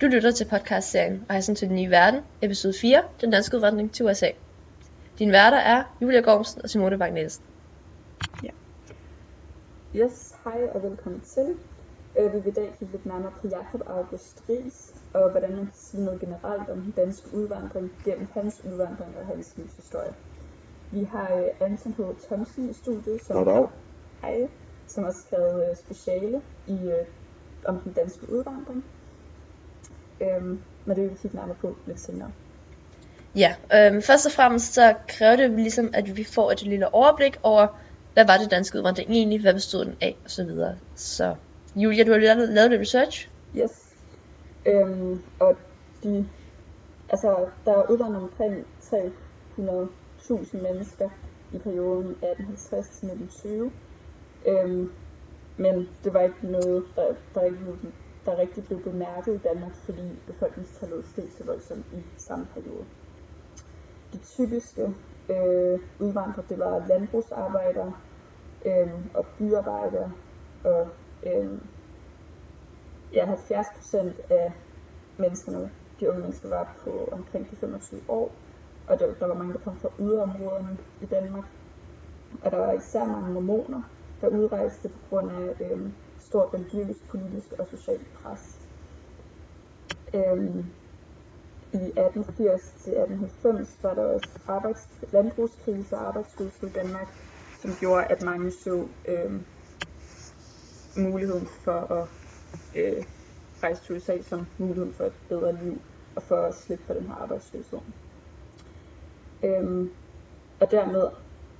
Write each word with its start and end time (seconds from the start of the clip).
Du 0.00 0.06
lytter 0.06 0.30
til 0.30 0.44
podcastserien 0.44 1.26
Rejsen 1.30 1.54
til 1.54 1.68
den 1.68 1.76
nye 1.76 1.90
verden, 1.90 2.20
episode 2.42 2.74
4, 2.80 3.02
Den 3.20 3.30
danske 3.30 3.56
udvandring 3.56 3.92
til 3.92 4.06
USA. 4.06 4.26
Din 5.18 5.32
værter 5.32 5.56
er 5.56 5.96
Julia 6.02 6.20
Gormsen 6.20 6.62
og 6.62 6.70
Simone 6.70 6.98
Bang 6.98 7.14
Nielsen. 7.14 7.44
Yes, 9.96 10.34
hej 10.44 10.68
og 10.74 10.82
velkommen 10.82 11.20
til. 11.20 11.56
Øh, 12.18 12.34
vi 12.34 12.38
vil 12.38 12.48
i 12.48 12.54
dag 12.54 12.74
kigge 12.78 12.92
lidt 12.92 13.06
nærmere 13.06 13.32
på 13.40 13.48
Jakob 13.48 13.82
August 13.86 14.42
Ries, 14.48 14.94
og 15.14 15.30
hvordan 15.30 15.50
man 15.50 15.64
kan 15.64 15.74
sige 15.74 16.04
noget 16.04 16.20
generelt 16.20 16.68
om 16.70 16.80
den 16.80 16.94
danske 16.96 17.34
udvandring 17.34 17.92
gennem 18.04 18.28
hans 18.34 18.64
udvandring 18.64 19.16
og 19.20 19.26
hans 19.26 19.54
livshistorie. 19.56 20.14
Vi 20.92 21.04
har 21.04 21.34
øh, 21.34 21.66
Anton 21.66 21.92
H. 21.92 22.26
Thomsen 22.26 22.70
i 22.70 22.72
studiet, 22.72 23.22
som, 23.22 23.36
Goddag. 23.36 23.68
hej, 24.22 24.48
som 24.86 25.04
har 25.04 25.12
skrevet 25.12 25.70
øh, 25.70 25.76
speciale 25.76 26.42
i, 26.66 26.72
øh, 26.72 27.06
om 27.64 27.80
den 27.80 27.92
danske 27.92 28.32
udvandring. 28.32 28.84
Øhm, 30.20 30.60
men 30.84 30.96
det 30.96 31.04
vil 31.04 31.10
vi 31.10 31.16
kigge 31.22 31.36
nærmere 31.36 31.56
på 31.60 31.76
lidt 31.86 32.00
senere. 32.00 32.32
Ja, 33.34 33.54
øhm, 33.74 34.02
først 34.02 34.26
og 34.26 34.32
fremmest 34.32 34.74
så 34.74 34.94
kræver 35.08 35.36
det 35.36 35.50
ligesom, 35.50 35.90
at 35.94 36.16
vi 36.16 36.24
får 36.24 36.52
et 36.52 36.62
lille 36.62 36.94
overblik 36.94 37.36
over, 37.42 37.66
hvad 38.14 38.26
var 38.26 38.36
det 38.36 38.50
danske 38.50 38.78
udvandring 38.78 39.10
egentlig, 39.10 39.40
hvad 39.40 39.54
bestod 39.54 39.84
den 39.84 39.96
af, 40.00 40.16
og 40.24 40.30
så 40.30 40.44
videre. 40.44 40.76
Så 40.96 41.34
Julia, 41.76 42.04
du 42.04 42.12
har 42.12 42.18
lavet, 42.18 42.48
lavet 42.48 42.70
lidt 42.70 42.80
research. 42.80 43.28
Yes. 43.56 43.70
Øhm, 44.66 45.22
og 45.38 45.56
de, 46.02 46.28
altså, 47.08 47.46
der 47.64 47.72
er 47.72 47.90
udvandret 47.90 48.22
omkring 48.22 48.66
300.000 48.80 50.62
mennesker 50.62 51.08
i 51.52 51.58
perioden 51.58 52.10
1850 52.10 52.88
til 52.88 53.08
1920. 53.08 53.72
Øhm, 54.46 54.92
men 55.56 55.88
det 56.04 56.14
var 56.14 56.20
ikke 56.20 56.36
noget, 56.42 56.84
der, 56.96 57.14
der, 57.34 57.42
ikke, 57.42 57.58
der 58.30 58.38
rigtig 58.38 58.64
blev 58.64 58.82
bemærket 58.82 59.34
i 59.34 59.38
Danmark, 59.38 59.74
fordi 59.74 60.18
befolkningstallet 60.26 61.06
steg 61.06 61.24
så 61.38 61.44
voldsomt 61.44 61.86
i 61.92 62.02
samme 62.16 62.46
periode. 62.54 62.84
Det 64.12 64.22
typiske 64.22 64.82
øh, 65.30 65.78
udvandrere, 65.98 66.44
det 66.48 66.58
var 66.58 66.86
landbrugsarbejdere 66.88 67.92
øh, 68.64 68.90
og 69.14 69.26
byarbejdere 69.38 70.12
og 70.64 70.88
øh, 71.26 71.58
ja, 73.12 73.24
70 73.26 73.66
procent 73.76 74.20
af 74.30 74.52
menneskerne, 75.16 75.70
de 76.00 76.08
unge 76.08 76.20
mennesker, 76.20 76.48
var 76.48 76.76
på 76.84 77.08
omkring 77.12 77.50
de 77.50 77.56
25 77.56 78.00
år, 78.08 78.32
og 78.88 78.98
der, 78.98 79.14
der 79.14 79.26
var 79.26 79.34
mange, 79.34 79.52
der 79.52 79.58
kom 79.58 79.76
fra 79.76 79.88
yderområderne 80.00 80.78
i 81.02 81.06
Danmark. 81.06 81.44
Og 82.44 82.50
der 82.50 82.58
var 82.58 82.72
især 82.72 83.04
mange 83.04 83.32
mormoner, 83.32 83.82
der 84.20 84.28
udrejste 84.28 84.88
på 84.88 84.98
grund 85.10 85.30
af 85.30 85.54
øh, 85.60 85.90
stort 86.30 86.54
religiøst, 86.54 87.08
politisk 87.08 87.52
og 87.58 87.66
socialt 87.66 88.06
pres. 88.22 88.58
Øhm, 90.14 90.64
I 91.72 91.76
1880 91.76 92.62
til 92.84 92.92
1890 92.92 93.78
var 93.82 93.94
der 93.94 94.02
også 94.02 94.28
arbejds, 94.46 94.88
landbrugskrise 95.12 95.96
og 95.96 96.06
arbejdsløshed 96.08 96.68
i 96.68 96.72
Danmark, 96.72 97.08
som 97.60 97.70
gjorde, 97.80 98.04
at 98.04 98.22
mange 98.22 98.50
så 98.50 98.86
øhm, 99.08 99.44
muligheden 100.96 101.46
for 101.64 101.80
at 101.98 102.08
øh, 102.76 103.04
rejse 103.62 103.82
til 103.82 103.96
USA 103.96 104.22
som 104.22 104.46
muligheden 104.58 104.94
for 104.94 105.04
et 105.04 105.12
bedre 105.28 105.64
liv 105.64 105.78
og 106.16 106.22
for 106.22 106.36
at 106.36 106.54
slippe 106.54 106.84
for 106.84 106.94
den 106.94 107.06
her 107.06 107.14
arbejdsløshed. 107.14 107.78
Øhm, 109.44 109.90
og 110.60 110.70
dermed 110.70 111.08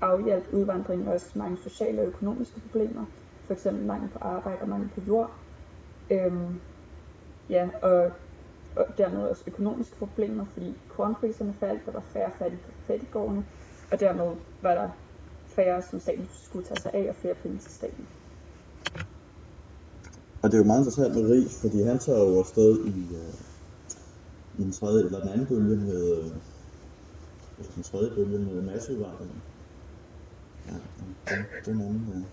afhjalp 0.00 0.44
udvandringen 0.52 1.08
også 1.08 1.26
mange 1.34 1.58
sociale 1.58 2.00
og 2.00 2.06
økonomiske 2.06 2.60
problemer, 2.60 3.06
f.eks. 3.50 3.64
mangel 3.64 4.10
på 4.10 4.18
arbejde 4.18 4.62
og 4.62 4.68
mangel 4.68 4.90
på 4.94 5.00
jord. 5.00 5.30
Øhm, 6.10 6.60
ja, 7.48 7.70
og, 7.82 8.12
og 8.76 8.86
dermed 8.98 9.22
også 9.28 9.44
økonomiske 9.46 9.96
problemer, 9.96 10.46
fordi 10.52 10.74
kornpriserne 10.88 11.54
faldt, 11.60 11.86
der 11.86 11.92
var 11.92 12.04
færre 12.12 12.32
fattige 12.38 12.62
på 12.62 12.70
fattigårdene, 12.86 13.44
og 13.92 14.00
dermed 14.00 14.36
var 14.62 14.74
der 14.74 14.90
færre, 15.56 15.82
som 15.82 16.00
staten 16.00 16.28
skulle 16.32 16.66
tage 16.66 16.78
sig 16.78 16.94
af, 16.94 17.06
og 17.08 17.16
flere 17.16 17.34
penge 17.34 17.58
til 17.58 17.70
staten. 17.70 18.08
Og 20.42 20.50
det 20.50 20.54
er 20.54 20.58
jo 20.58 20.64
meget 20.64 20.80
interessant 20.80 21.14
med 21.14 21.30
Rig, 21.30 21.46
fordi 21.60 21.82
han 21.82 21.98
tager 21.98 22.18
jo 22.18 22.38
afsted 22.38 22.84
i, 22.86 23.14
øh, 23.14 23.34
i 24.58 24.62
en 24.62 24.72
tredje 24.72 25.04
eller 25.04 25.20
den 25.20 25.28
anden 25.28 25.46
bølge 25.46 25.76
med, 25.76 26.02
øh, 26.18 26.30
den 27.74 27.82
tredje 27.82 28.10
bølge 28.16 28.38
med 28.38 28.62
masseudvandring. 28.62 29.42
Ja, 30.66 30.72
den, 30.98 31.16
den 31.66 31.80
anden, 31.80 32.08
ja. 32.14 32.14
Men 32.14 32.28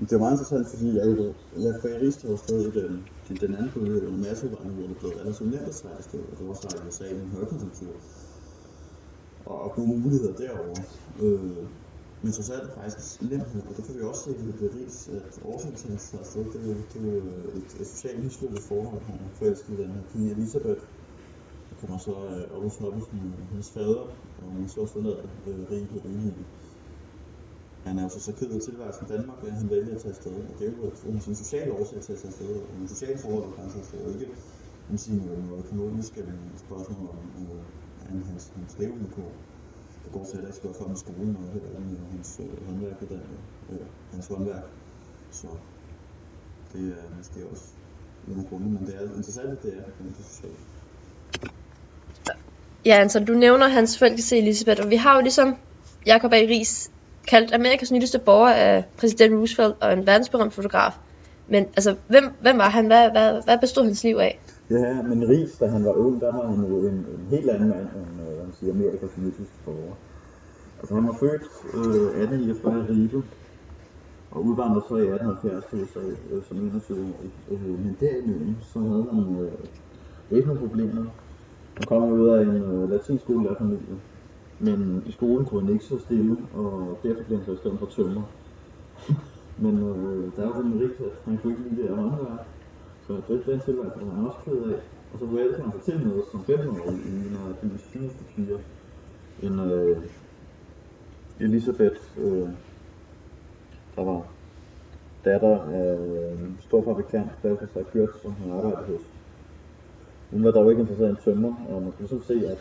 det 0.00 0.12
er 0.12 0.18
meget 0.24 0.34
interessant, 0.34 0.66
fordi 0.72 0.86
jeg, 0.98 1.06
jo- 1.06 1.34
jeg 1.64 1.72
for 1.80 1.88
jeg 1.88 2.00
riste 2.00 2.28
afsted 2.28 2.58
i 2.68 2.70
den, 2.78 2.92
den, 3.28 3.36
den 3.42 3.54
anden 3.54 3.72
bølge 3.74 4.10
med 4.10 4.18
masseudvandring, 4.26 4.74
hvor 4.78 4.88
det 4.88 4.98
blev 5.00 5.10
relativt 5.20 5.50
nemt 5.50 5.68
at 5.72 5.74
sejle 5.74 5.98
afsted, 5.98 6.20
og 6.30 6.34
det 6.38 6.46
var 6.46 6.54
så 6.54 6.68
i 6.76 6.86
USA 6.88 7.04
i 7.08 7.20
en 7.20 7.32
højkonjunktur. 7.36 7.94
Og, 9.50 9.56
og 9.64 9.70
gode 9.76 9.88
muligheder 10.02 10.34
derovre. 10.36 10.82
Øh, 11.24 11.64
men 12.22 12.32
trods 12.32 12.50
alt 12.50 12.62
er 12.62 12.66
det 12.66 12.74
faktisk 12.82 13.22
nemt, 13.30 13.50
og 13.68 13.76
det 13.76 13.84
kan 13.86 13.94
vi 13.96 14.02
også 14.10 14.22
se 14.24 14.30
i 14.50 14.52
bevis, 14.64 15.08
at 15.08 15.32
årsagen 15.42 15.76
til, 15.76 15.86
at 15.86 15.90
han 15.90 15.98
tager 16.10 16.22
afsted, 16.24 16.44
det 16.52 16.60
er 16.62 16.66
jo, 16.72 16.76
det 16.92 16.96
er 17.02 17.06
jo 17.12 17.16
et, 17.58 17.70
et 17.80 17.86
socialt 17.94 18.24
mislykket 18.24 18.62
forhold, 18.68 19.02
han 19.10 19.18
er 19.26 19.30
forelsket 19.38 19.78
den 19.78 19.90
her 19.96 20.04
kvinde 20.10 20.30
Elisabeth. 20.34 20.82
Der 21.70 21.76
kommer 21.80 21.98
så 21.98 22.14
øh, 22.32 22.42
August 22.56 22.78
Hobbiesen, 22.80 23.18
øh, 23.38 23.48
hendes 23.50 23.70
fader, 23.74 24.04
og 24.38 24.46
hun 24.56 24.68
så 24.68 24.80
også 24.80 24.92
forlade 24.92 25.22
øh, 25.46 25.70
rige 25.70 25.88
på 25.92 25.98
rigeheden. 26.06 26.46
Han 27.86 27.98
er 27.98 28.02
altså 28.02 28.20
så 28.20 28.32
ked 28.38 28.50
af 28.50 28.60
tilværelsen 28.60 29.06
i 29.06 29.08
Danmark, 29.14 29.38
at 29.46 29.52
han 29.52 29.70
vælger 29.70 29.94
at 29.94 30.00
tage 30.02 30.14
afsted. 30.14 30.32
Og 30.50 30.54
det 30.58 30.64
er 30.68 30.72
jo 30.78 30.84
et, 30.90 30.98
en 31.10 31.20
sådan 31.20 31.36
social 31.44 31.70
årsag 31.70 32.02
til 32.02 32.12
at 32.12 32.18
tage 32.18 32.32
afsted, 32.32 32.52
og 32.60 32.74
en 32.80 32.88
social 32.88 33.18
forhold, 33.18 33.44
der 33.50 33.56
kan 33.56 33.70
tage 33.70 33.84
afsted. 33.84 34.20
Ikke 34.20 34.34
man 34.88 34.98
sige 34.98 35.20
økonomiske 35.64 36.20
spørgsmål 36.66 37.08
om 37.10 37.18
øh, 37.42 37.62
han, 38.06 38.22
hans, 38.30 38.52
hans 38.56 38.78
levevilkår. 38.78 39.32
Det 40.04 40.12
går 40.12 40.24
til, 40.30 40.36
at 40.38 40.44
ikke 40.44 40.56
ikke 40.56 40.78
for 40.78 40.84
ham 40.84 40.94
i 40.94 40.98
skolen 41.04 41.36
og 41.36 41.42
heller 41.52 41.68
ikke 41.68 41.80
med 41.80 42.10
hans 42.14 42.40
øh, 42.42 42.66
håndværk 42.66 43.02
og 43.02 43.08
den, 43.08 43.22
øh, 43.72 43.86
hans 44.12 44.26
håndværk. 44.26 44.64
Så 45.30 45.48
det 46.72 46.82
er 46.98 47.16
måske 47.18 47.46
også 47.52 47.66
en 48.28 48.38
af 48.40 48.46
grundene, 48.48 48.72
men 48.74 48.86
det 48.86 48.94
er 48.96 49.02
interessant, 49.20 49.50
at 49.56 49.62
det 49.62 49.72
er 49.78 49.84
at 49.88 49.92
det 49.98 50.10
er 50.20 50.28
socialt. 50.32 50.60
Ja, 52.84 52.94
altså 53.04 53.18
du 53.20 53.32
nævner 53.32 53.68
hans 53.68 53.98
forældre 53.98 54.22
til 54.22 54.38
Elisabeth, 54.38 54.82
og 54.84 54.90
vi 54.90 54.96
har 54.96 55.16
jo 55.16 55.20
ligesom 55.22 55.56
Jakob 56.06 56.32
A. 56.32 56.36
Ries 56.36 56.90
kaldt 57.26 57.54
Amerikas 57.54 57.92
nyligste 57.92 58.18
borger 58.18 58.52
af 58.52 58.84
præsident 58.98 59.34
Roosevelt 59.34 59.74
og 59.80 59.92
en 59.92 60.06
verdensberømt 60.06 60.52
fotograf. 60.52 60.92
Men 61.48 61.64
altså, 61.76 61.96
hvem, 62.08 62.24
hvem 62.40 62.58
var 62.58 62.68
han? 62.68 62.86
Hvad, 62.86 63.10
hvad, 63.10 63.44
hvad 63.44 63.58
bestod 63.58 63.84
hans 63.84 64.04
liv 64.04 64.16
af? 64.16 64.40
Ja, 64.70 65.02
men 65.02 65.28
Ries, 65.28 65.52
da 65.60 65.66
han 65.66 65.84
var 65.84 65.92
ung, 65.92 66.20
der 66.20 66.32
var 66.32 66.46
han 66.46 66.64
jo 66.64 66.78
en, 66.78 66.94
en 66.94 67.26
helt 67.30 67.50
anden 67.50 67.68
mand 67.68 67.80
end 67.80 68.28
øh, 68.28 68.38
man 68.38 68.52
siger, 68.60 68.72
Amerikas 68.72 69.10
nyligste 69.16 69.58
borger. 69.64 69.94
Altså 70.78 70.94
han 70.94 71.06
var 71.06 71.16
født 71.20 71.42
øh, 71.74 72.22
1849 72.22 72.86
i 72.88 72.92
Ribe, 72.92 73.22
og 74.30 74.44
udvandrede 74.44 74.84
så 74.88 74.96
i 74.96 75.08
1870 75.08 75.64
til 75.70 75.82
USA 75.82 76.00
øh, 76.30 76.42
som 76.48 76.56
21-årig. 76.56 77.30
Øh, 77.50 77.66
øh, 77.66 77.84
men 77.84 77.96
derimellem, 78.00 78.54
så 78.72 78.78
havde 78.78 79.06
han 79.12 79.24
øh, 79.42 80.36
ikke 80.36 80.48
nogen 80.48 80.68
problemer. 80.68 81.04
Han 81.76 81.84
kom 81.86 82.02
ud 82.02 82.28
af 82.28 82.42
en 82.42 82.62
øh, 82.62 82.90
latinskole 82.90 83.48
men 84.60 85.02
i 85.06 85.12
skolen 85.12 85.46
kunne 85.46 85.64
han 85.64 85.72
ikke 85.72 85.84
så 85.84 85.98
stille, 85.98 86.36
og 86.54 86.98
derfor 87.02 87.22
blev 87.22 87.38
han 87.38 87.46
så 87.46 87.52
i 87.52 87.56
stedet 87.56 87.78
for 87.78 87.86
tømmer. 87.86 88.22
men 89.62 89.74
øh, 89.78 90.36
der 90.36 90.46
var 90.46 90.62
den 90.62 90.80
rigtig, 90.80 91.06
at 91.06 91.12
han 91.24 91.38
kunne 91.38 91.52
ikke 91.52 91.68
lide 91.68 91.82
det 91.82 91.88
her 91.88 91.96
håndværk, 91.96 92.46
så 93.06 93.12
det, 93.28 93.46
den 93.46 93.60
tilværelse 93.60 93.76
var 93.76 94.14
han 94.14 94.26
også 94.26 94.38
ked 94.44 94.72
af. 94.72 94.80
Og 95.12 95.18
så 95.18 95.26
forelskede 95.26 95.62
han 95.62 95.72
sig 95.72 95.82
til 95.82 96.06
noget 96.06 96.24
som 96.30 96.40
15-årig 96.40 96.98
i 96.98 97.08
en 97.08 97.36
af 97.48 97.70
de 97.70 97.78
fineste 97.78 98.24
piger. 98.36 98.58
En 99.42 99.60
øh, 99.60 100.02
Elisabeth, 101.40 102.00
øh, 102.18 102.48
der 103.96 104.04
var 104.04 104.26
datter 105.24 105.62
af 105.62 105.98
en 106.32 106.58
stor 106.60 106.84
fabrikant, 106.84 107.30
der 107.42 107.56
for 107.56 107.66
sig 107.72 107.86
kørt, 107.92 108.08
som 108.22 108.32
han 108.32 108.50
arbejdede 108.50 108.86
hos. 108.86 109.15
Hun 110.30 110.44
var 110.44 110.50
dog 110.50 110.70
ikke 110.70 110.80
interesseret 110.80 111.08
i 111.08 111.10
en 111.10 111.16
tømmer, 111.24 111.54
og 111.68 111.82
man 111.82 111.92
kunne 111.92 112.08
så 112.08 112.18
se, 112.26 112.34
at 112.48 112.58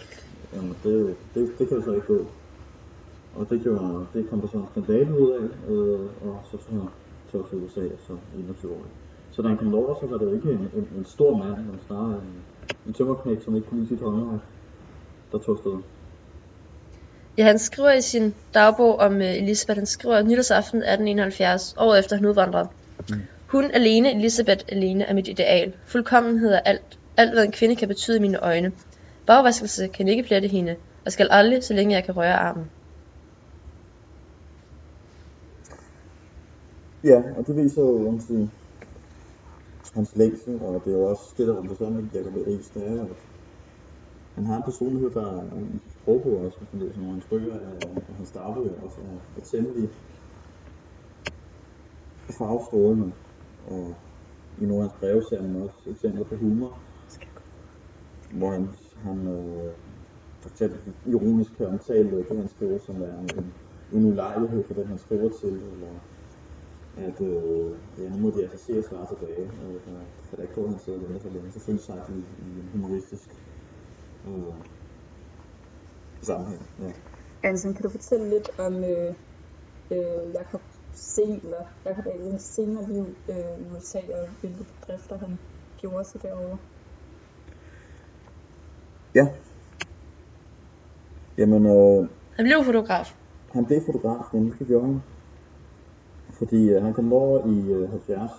jamen, 0.55 0.75
det, 0.83 0.93
jo- 0.93 1.07
det, 1.33 1.51
det 1.59 1.67
kan 1.67 1.77
jo 1.77 1.83
så 1.83 1.93
ikke 1.93 2.07
gå. 2.07 2.25
Og 3.35 3.49
det, 3.49 3.61
gjorde, 3.63 4.05
det 4.13 4.29
kom 4.29 4.41
der 4.41 4.47
så 4.47 4.57
en 4.57 4.67
skandale 4.71 5.19
ud 5.19 5.31
af, 5.31 5.71
øh, 5.71 5.99
og 5.99 6.39
så 6.51 6.57
tog 6.57 6.79
han 6.79 6.87
tog 7.31 7.49
til 7.49 7.57
USA, 7.57 7.95
så 8.07 8.13
21 8.39 8.71
år. 8.71 8.85
Så 9.31 9.41
da 9.41 9.47
han 9.47 9.57
kom 9.57 9.73
over, 9.73 9.95
så 10.01 10.05
var 10.07 10.17
det 10.17 10.25
jo 10.25 10.33
ikke 10.33 10.49
en, 10.51 10.69
en, 10.75 10.87
en 10.97 11.05
stor 11.05 11.37
mand, 11.37 11.57
men 11.57 11.79
snarere 11.87 12.13
en, 12.13 12.43
en 12.87 12.93
tømmerknæk, 12.93 13.41
som 13.43 13.55
ikke 13.55 13.67
kunne 13.67 13.79
lide 13.79 13.89
sit 13.89 14.01
håndværk, 14.03 14.39
der 15.31 15.37
tog 15.37 15.55
afsted. 15.55 15.77
Ja, 17.37 17.43
han 17.43 17.59
skriver 17.59 17.91
i 17.91 18.01
sin 18.01 18.33
dagbog 18.53 18.99
om 18.99 19.15
uh, 19.15 19.21
Elisabeth, 19.37 19.77
han 19.77 19.85
skriver 19.85 20.21
nytårsaften 20.21 20.79
1871, 20.79 21.75
året 21.77 21.99
efter 21.99 22.15
han 22.15 22.25
udvandrede. 22.25 22.67
Mm. 23.09 23.15
Hun 23.47 23.71
alene, 23.71 24.15
Elisabeth 24.15 24.65
alene, 24.67 25.03
er 25.03 25.13
mit 25.13 25.27
ideal. 25.27 25.73
Fuldkommenhed 25.85 26.53
er 26.53 26.59
alt. 26.59 26.99
Alt, 27.17 27.33
hvad 27.33 27.45
en 27.45 27.51
kvinde 27.51 27.75
kan 27.75 27.87
betyde 27.87 28.17
i 28.17 28.21
mine 28.21 28.39
øjne. 28.39 28.71
Bagvaskelse 29.27 29.87
kan 29.87 30.07
ikke 30.07 30.23
plette 30.23 30.47
hende, 30.47 30.75
og 31.05 31.11
skal 31.11 31.27
aldrig, 31.31 31.63
så 31.63 31.73
længe 31.73 31.95
jeg 31.95 32.03
kan 32.03 32.17
røre 32.17 32.33
armen. 32.33 32.65
Ja, 37.03 37.23
og 37.37 37.47
det 37.47 37.55
viser 37.55 37.81
jo, 37.81 38.11
hans, 38.11 38.31
øh, 38.31 38.47
hans 39.93 40.15
længsel, 40.15 40.61
og 40.61 40.81
det 40.85 40.93
er 40.93 40.97
jo 40.97 41.05
også 41.05 41.33
det, 41.37 41.47
der 41.47 41.53
rummer 41.53 41.75
sammen 41.75 42.03
med 42.03 42.11
Jacob 42.13 42.35
Ries, 42.47 42.67
det 42.67 42.87
er, 42.87 43.01
at 43.03 43.17
han 44.35 44.45
har 44.45 44.55
en 44.55 44.63
personlighed, 44.63 45.09
der 45.11 45.25
er 45.37 45.41
en 45.41 45.81
sprogbog 46.01 46.37
også, 46.45 46.57
hvis 46.59 46.73
man 46.73 46.81
læser 46.81 46.97
nogle 46.97 47.09
af 47.09 47.13
hans 47.13 47.25
bøger, 47.29 47.59
og, 47.81 47.89
og 48.09 48.15
hans 48.17 48.31
dagbøger 48.31 48.81
også 48.83 48.97
er, 49.01 49.39
er 49.41 49.45
temmelig 49.51 49.89
farvestrålende, 52.37 53.11
og 53.67 53.95
i 54.61 54.65
nogle 54.65 54.83
af 54.83 54.89
hans 54.89 54.99
breve 54.99 55.23
ser 55.29 55.41
man 55.41 55.61
også 55.61 55.89
eksempler 55.89 56.23
på 56.23 56.35
humor, 56.35 56.79
hvor 58.37 58.51
han, 58.51 58.69
han 59.03 59.27
øh, 59.27 59.73
for 60.41 60.49
eksempel 60.49 60.93
ironisk 61.05 61.51
kan 61.57 61.67
omtale 61.67 62.09
øh, 62.09 62.29
det, 62.29 62.37
han 62.37 62.47
skriver, 62.47 62.77
som 62.79 63.01
er 63.01 63.19
en, 63.19 63.53
en 63.93 64.05
ulejlighed 64.05 64.63
for 64.63 64.73
den, 64.73 64.87
han 64.87 64.97
skriver 64.97 65.29
til, 65.39 65.49
eller 65.73 65.93
at 66.97 67.21
øh, 67.21 67.71
ja, 67.97 68.09
nu 68.09 68.17
må 68.17 68.29
de 68.29 68.41
altså 68.43 68.57
se 68.57 68.77
at 68.77 68.85
svare 68.85 69.07
tilbage, 69.07 69.41
øh, 69.41 69.75
og 69.75 69.81
der 69.85 69.99
kan 70.29 70.37
da 70.37 70.41
ikke 70.41 70.55
gå, 70.55 70.67
han 70.67 70.79
sidder 70.79 70.99
og 70.99 71.05
venter 71.05 71.21
for 71.21 71.29
længe, 71.29 71.51
selvfølgelig 71.51 71.85
sagt 71.85 72.09
i, 72.09 72.13
i 72.13 72.59
en 72.59 72.69
humoristisk 72.73 73.29
øh, 74.27 74.53
sammenhæng. 76.21 76.61
Ja. 76.81 76.91
Anson, 77.43 77.73
kan 77.73 77.83
du 77.83 77.89
fortælle 77.89 78.29
lidt 78.29 78.49
om 78.59 78.83
øh, 78.83 79.13
øh, 79.91 80.33
Jakob 80.33 80.61
Seler, 80.93 81.65
Jakob 81.85 82.05
Alens 82.05 82.41
senere 82.41 82.89
liv 82.89 83.05
øh, 83.29 83.61
i 83.61 83.75
USA, 83.75 83.99
og 83.99 84.27
hvilke 84.41 84.65
bedrifter 84.79 85.17
han 85.17 85.39
gjorde 85.77 86.05
sig 86.05 86.21
derovre? 86.21 86.57
Ja. 89.15 89.27
Jamen, 91.37 91.65
øh, 91.65 92.09
Han 92.37 92.45
blev 92.45 92.63
fotograf. 92.63 93.15
han 93.51 93.65
blev 93.65 93.81
fotograf, 93.85 94.33
men 94.33 94.53
det 94.59 94.67
gjorde 94.67 94.85
han. 94.85 95.01
Fordi 96.29 96.69
øh, 96.69 96.83
han 96.83 96.93
kom 96.93 97.13
over 97.13 97.47
i 97.47 97.71
øh, 97.71 97.89
70, 97.89 98.31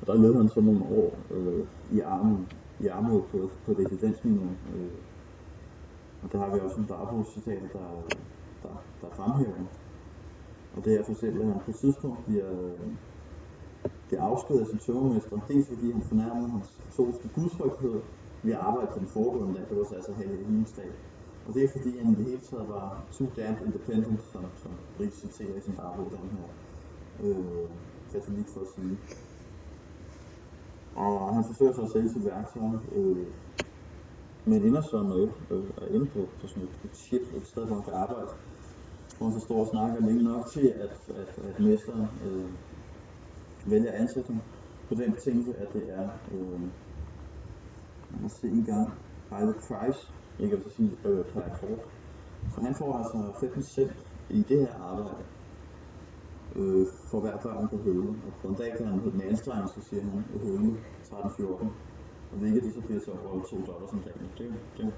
og 0.00 0.06
der 0.06 0.14
levede 0.14 0.36
han 0.36 0.48
så 0.48 0.60
nogle 0.60 0.82
år 0.84 1.10
øh, 1.30 1.66
i 1.92 2.00
armen, 2.00 2.48
i 2.80 2.86
armod 2.86 3.22
på, 3.22 3.50
på 3.66 3.72
residensminimum. 3.72 4.56
Øh, 4.76 4.90
og 6.22 6.32
der 6.32 6.38
har 6.38 6.54
vi 6.54 6.60
også 6.60 6.76
en 6.76 6.86
dagbogcitat, 6.86 7.62
der, 7.72 7.88
der, 8.62 8.82
der 9.00 9.06
fremhæver. 9.16 9.64
Og 10.76 10.84
det 10.84 11.00
er 11.00 11.04
for 11.04 11.12
eksempel, 11.12 11.40
at 11.40 11.46
han 11.46 11.60
på 11.64 11.70
et 11.70 11.76
tidspunkt 11.76 12.24
bliver, 12.26 12.50
øh, 12.50 12.92
bliver 14.08 14.22
afskedet 14.22 14.60
af 14.60 14.66
sin 14.66 14.78
tømmermester, 14.78 15.38
dels 15.48 15.68
fordi 15.68 15.92
han 15.92 16.02
fornærmer 16.02 16.48
hans 16.48 16.68
katolske 16.84 17.28
gudfrygthed 17.34 18.00
ved 18.42 18.52
at 18.52 18.58
arbejde 18.58 18.90
på 18.92 18.98
den 18.98 19.08
foregående 19.08 19.54
dag, 19.58 19.66
det 19.68 19.76
var 19.78 19.84
så 19.84 19.94
altså 19.94 20.12
hele 20.12 20.66
dag. 20.76 20.92
Og 21.46 21.54
det 21.54 21.64
er 21.64 21.68
fordi 21.76 21.98
han 21.98 22.12
i 22.12 22.14
det 22.14 22.24
hele 22.24 22.40
taget 22.50 22.68
var 22.68 23.04
too 23.12 23.28
damn 23.36 23.56
independent, 23.66 24.20
som, 24.32 24.44
som 24.62 24.72
Ries 25.00 25.14
citerer 25.14 25.56
i 25.56 25.60
sin 25.60 25.74
dagbog, 25.74 26.06
den 26.10 26.30
her 26.36 26.48
øh, 27.24 27.68
katolik 28.12 28.46
for 28.54 28.60
at 28.60 28.66
sige. 28.74 28.98
Og 30.96 31.34
han 31.34 31.44
forsøger 31.44 31.72
sig 31.72 31.84
at 31.84 31.90
sælge 31.90 32.10
sit 32.12 32.24
værktøj, 32.24 32.74
øh, 32.96 33.26
men 34.44 34.62
ender 34.62 34.82
så 34.82 35.02
med, 35.02 35.28
øh, 35.50 35.64
at 35.82 35.94
ende 35.94 36.06
på, 36.06 36.20
på 36.40 36.46
sådan 36.46 36.62
et, 36.62 36.74
et 36.84 36.96
shit, 36.96 37.22
et 37.36 37.46
sted, 37.46 37.66
hvor 37.66 37.74
han 37.74 37.84
kan 37.84 37.94
arbejde, 37.94 38.28
hvor 39.18 39.26
han 39.26 39.40
så 39.40 39.44
står 39.46 39.60
og 39.60 39.68
snakker 39.72 40.06
længe 40.06 40.22
nok 40.22 40.46
til, 40.52 40.66
at, 40.84 40.94
at, 41.20 41.44
at 41.48 41.60
mesteren 41.60 42.06
øh, 42.26 42.50
vælger 43.66 43.92
at 43.92 44.00
ansætte 44.00 44.32
ham 44.32 44.42
på 44.88 44.94
den 44.94 45.12
betingelse, 45.12 45.56
at 45.56 45.68
det 45.72 45.84
er, 45.98 46.08
øh, 46.34 46.60
man 48.30 48.50
må 48.50 48.54
se 48.54 48.58
en 48.58 48.64
gang, 48.64 48.88
by 49.30 49.40
the 49.50 49.56
price, 49.68 50.00
ikke 50.38 50.56
at 50.56 50.72
sige 50.76 50.90
øh, 51.04 51.24
per 51.24 51.40
akkord. 51.40 51.82
Så 52.54 52.60
han 52.60 52.74
får 52.74 52.90
altså 52.98 53.18
15 53.40 53.62
cent 53.62 54.06
i 54.30 54.42
det 54.48 54.58
her 54.60 54.74
arbejde, 54.74 55.24
øh, 56.56 56.86
for 57.10 57.20
hver 57.20 57.36
børn 57.36 57.68
på 57.68 57.76
høvle. 57.76 58.08
Og 58.26 58.32
på 58.42 58.48
en 58.48 58.54
dag 58.54 58.76
kan 58.76 58.86
han 58.86 59.00
hedde 59.00 59.12
den 59.12 59.22
anstrengende, 59.22 59.68
så 59.68 59.80
siger 59.88 60.02
han, 60.02 60.24
på 60.32 60.38
høvle 60.38 60.76
13-14. 61.04 61.66
Og 62.32 62.36
hvilket 62.38 62.62
det 62.62 62.74
så 62.74 62.80
bliver 62.80 63.00
til 63.00 63.12
over 63.12 63.42
2 63.42 63.56
dollars 63.72 63.92
om 63.92 64.02
dagen. 64.06 64.26
Det 64.38 64.46
det 64.78 64.92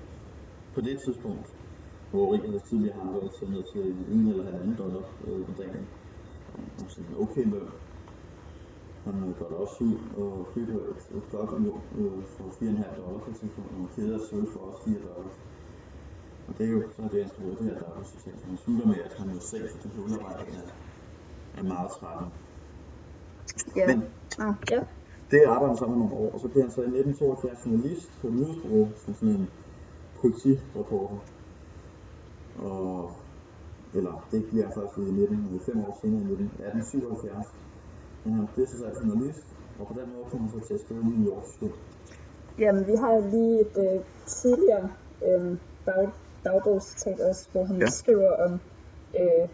på 0.75 0.81
det 0.81 1.01
tidspunkt, 1.05 1.47
hvor 2.11 2.33
Rik 2.33 2.41
havde 2.41 2.63
tidligere 2.71 2.97
har 3.01 3.13
været 3.13 3.31
til 3.39 3.51
ned 3.51 3.63
til 3.73 3.81
1 3.81 4.29
eller 4.33 4.45
1,5 4.53 4.79
dollar 4.83 5.05
øh, 5.27 5.49
om 5.49 5.55
dagen. 5.55 5.87
Og 6.55 6.91
sådan 6.91 7.11
en 7.11 7.17
okay 7.23 7.45
løn. 7.45 7.69
Han 9.05 9.35
går 9.39 9.49
da 9.49 9.55
også 9.55 9.85
ud 9.85 9.97
og 10.17 10.49
køber 10.55 10.75
et, 10.75 11.23
godt 11.31 11.51
ur 11.51 11.81
øh, 11.99 12.25
for 12.37 12.45
4,5 12.45 13.01
dollar 13.01 13.19
på 13.19 13.31
tidspunkt, 13.41 13.71
og 13.73 13.79
en 13.81 13.89
kæde 13.97 14.15
af 14.15 14.21
sølv 14.31 14.47
for 14.53 14.61
også 14.61 14.81
4 14.85 14.95
dollars. 14.95 15.37
Og 16.49 16.59
det 16.59 16.67
er 16.67 16.71
jo 16.71 16.83
så 16.97 17.03
er 17.03 17.09
det, 17.09 17.31
skriver 17.31 17.55
det 17.55 17.65
her 17.65 17.79
dagligcitat. 17.79 18.39
Han 18.49 18.57
slutter 18.57 18.87
med, 18.87 18.97
at 19.05 19.15
han 19.19 19.31
jo 19.31 19.41
selv 19.41 19.69
for 19.71 19.79
det 19.83 19.91
høvlearbejde 19.97 20.45
er, 20.59 20.67
er 21.59 21.63
meget 21.63 21.91
træt. 21.91 22.25
Ja. 23.77 23.87
Men 23.87 24.03
Ah, 24.39 24.55
ja. 24.71 24.81
det 25.31 25.41
arbejder 25.47 25.69
han 25.69 25.77
sammen 25.77 25.99
nogle 25.99 26.15
år, 26.15 26.31
og 26.35 26.41
så 26.41 26.49
bliver 26.49 26.65
han 26.65 26.73
så 26.73 26.81
i 26.81 26.85
1972 26.85 27.67
journalist 27.67 28.11
på 28.21 28.29
nyhedsbureau 28.29 28.89
som 29.05 29.15
sådan 29.15 29.35
en 29.35 29.49
politireporter. 30.21 31.19
Og, 32.59 33.13
eller 33.95 34.27
det 34.31 34.45
bliver 34.51 34.65
han 34.65 34.75
først 34.75 34.97
i 34.97 35.01
19, 35.01 35.61
fem 35.67 35.79
år 35.85 35.99
senere, 36.01 36.21
i 36.21 36.33
1877. 36.33 37.47
Han 38.25 38.49
bliver 38.55 38.69
så 38.69 38.77
selv 38.79 39.07
journalist, 39.07 39.47
og 39.79 39.87
på 39.87 39.95
den 40.01 40.13
måde 40.15 40.25
kommer 40.31 40.51
han 40.51 40.61
så 40.61 40.67
til 40.67 40.75
at 40.75 40.81
skrive 40.81 41.05
New 41.05 41.33
York 41.33 41.45
Stud. 41.55 41.71
Jamen, 42.59 42.87
vi 42.87 42.95
har 42.97 43.31
lige 43.31 43.61
et 43.61 43.77
øh, 43.95 44.01
tidligere 44.27 44.91
øh, 45.27 45.57
dag, 45.87 46.09
dagbogscitat 46.45 47.21
også, 47.21 47.49
hvor 47.53 47.65
han 47.65 47.77
Ja. 47.81 47.87
skriver 47.87 48.31
om 48.45 48.53
øh, 49.21 49.49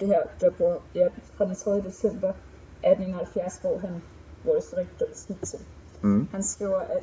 det 0.00 0.08
her 0.08 0.22
job, 0.42 0.56
hvor, 0.56 0.82
ja, 0.94 1.06
fra 1.34 1.44
den 1.44 1.54
3. 1.54 1.70
december 1.82 2.28
1871, 2.28 3.58
hvor, 3.62 3.78
han, 3.78 4.02
hvor 4.42 4.54
det 4.54 4.62
så 4.64 4.76
rigtig 4.76 5.06
skidt 5.12 5.42
til. 5.42 5.58
Mm. 6.02 6.28
Han 6.32 6.42
skriver, 6.42 6.78
at 6.78 7.02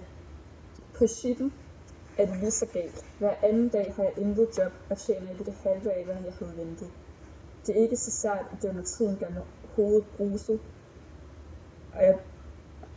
på 0.97 1.07
shitten 1.07 1.53
er 2.17 2.25
det 2.25 2.37
lige 2.39 2.51
så 2.51 2.65
galt. 2.73 3.05
Hver 3.19 3.33
anden 3.43 3.69
dag 3.69 3.93
har 3.95 4.03
jeg 4.03 4.13
intet 4.17 4.47
job 4.57 4.71
og 4.89 4.97
tjener 4.97 5.31
ikke 5.31 5.43
det 5.43 5.53
halve 5.63 5.91
af, 5.93 6.05
hvad 6.05 6.15
jeg 6.25 6.33
havde 6.39 6.57
ventet. 6.57 6.87
Det 7.67 7.77
er 7.77 7.81
ikke 7.81 7.97
så 7.97 8.11
sært, 8.11 8.45
at 8.51 8.85
tiden 8.85 9.17
gør 9.19 9.29
mit 9.29 9.43
hoved 9.75 10.01
bruset. 10.17 10.59
Og 11.95 12.03
jeg 12.03 12.15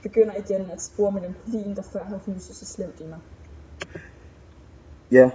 begynder 0.03 0.35
igen 0.35 0.71
at 0.71 0.83
spore 0.83 1.13
melankolien, 1.13 1.77
der 1.77 1.83
før 1.83 2.05
har 2.05 2.19
huset 2.27 2.57
så 2.57 2.67
slemt 2.67 3.01
i 3.01 3.07
mig. 3.07 3.19
Ja, 5.13 5.31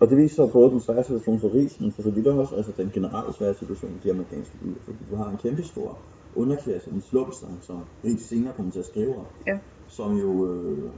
og 0.00 0.10
det 0.10 0.16
viser 0.16 0.46
både 0.46 0.70
den 0.70 0.80
svære 0.80 1.04
situation 1.04 1.40
for 1.40 1.54
Ries, 1.54 1.80
men 1.80 1.92
for 1.92 2.02
så 2.02 2.10
vidt 2.10 2.26
også 2.26 2.56
altså 2.56 2.72
den 2.76 2.90
generelle 2.94 3.32
svære 3.34 3.54
situation 3.54 3.90
i 3.90 4.00
de 4.04 4.10
amerikanske 4.10 4.56
byer. 4.62 4.80
Fordi 4.84 4.98
du 5.10 5.16
har 5.16 5.30
en 5.30 5.36
kæmpe 5.36 5.62
stor 5.62 5.98
underklasse, 6.36 6.90
en 6.90 7.00
slum, 7.00 7.32
som, 7.60 7.84
Ries 8.04 8.22
senere 8.22 8.52
kommer 8.56 8.72
til 8.72 8.78
at 8.78 8.86
skrive 8.86 9.16
om, 9.16 9.26
Ja. 9.46 9.58
som 9.88 10.16
jo 10.16 10.52
øh, 10.52 10.90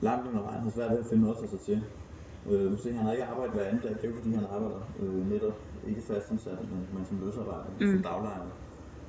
langt 0.00 0.28
under 0.28 0.42
vejen 0.42 0.62
har 0.62 0.70
svært 0.70 0.90
ved 0.90 0.98
at 0.98 1.06
finde 1.06 1.22
noget 1.22 1.38
tage 1.38 1.50
sig 1.50 1.60
til. 1.60 1.84
Øh, 2.50 2.78
ser, 2.78 2.92
han 2.92 3.04
har 3.04 3.12
ikke 3.12 3.24
arbejdet 3.24 3.54
hver 3.54 3.64
anden 3.64 3.82
dag, 3.82 3.90
det 3.90 4.04
er 4.04 4.08
jo 4.08 4.14
fordi 4.14 4.34
han 4.34 4.44
arbejder 4.44 4.80
øh, 5.00 5.30
netop 5.30 5.56
ikke 5.88 6.02
fastansat, 6.02 6.58
men, 6.72 6.80
men 6.94 7.06
som 7.08 7.20
løsarbejder, 7.24 7.70
mm. 7.80 7.92
som 7.92 8.02
daglejer. 8.02 8.40